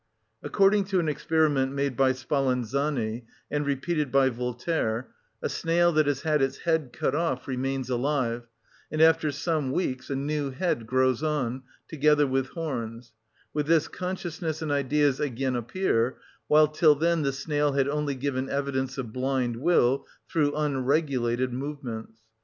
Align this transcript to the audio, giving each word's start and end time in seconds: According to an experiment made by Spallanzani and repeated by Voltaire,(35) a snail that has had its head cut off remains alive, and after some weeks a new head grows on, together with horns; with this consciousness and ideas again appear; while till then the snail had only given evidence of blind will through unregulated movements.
According 0.41 0.85
to 0.85 0.99
an 0.99 1.07
experiment 1.07 1.73
made 1.73 1.95
by 1.95 2.13
Spallanzani 2.13 3.23
and 3.51 3.67
repeated 3.67 4.11
by 4.11 4.29
Voltaire,(35) 4.29 5.05
a 5.43 5.49
snail 5.49 5.91
that 5.91 6.07
has 6.07 6.21
had 6.23 6.41
its 6.41 6.57
head 6.61 6.89
cut 6.91 7.13
off 7.13 7.47
remains 7.47 7.87
alive, 7.87 8.47
and 8.91 8.99
after 8.99 9.29
some 9.31 9.71
weeks 9.71 10.09
a 10.09 10.15
new 10.15 10.49
head 10.49 10.87
grows 10.87 11.21
on, 11.21 11.61
together 11.87 12.25
with 12.25 12.47
horns; 12.47 13.13
with 13.53 13.67
this 13.67 13.87
consciousness 13.87 14.63
and 14.63 14.71
ideas 14.71 15.19
again 15.19 15.55
appear; 15.55 16.17
while 16.47 16.67
till 16.67 16.95
then 16.95 17.21
the 17.21 17.31
snail 17.31 17.73
had 17.73 17.87
only 17.87 18.15
given 18.15 18.49
evidence 18.49 18.97
of 18.97 19.13
blind 19.13 19.55
will 19.57 20.07
through 20.27 20.55
unregulated 20.55 21.53
movements. 21.53 22.21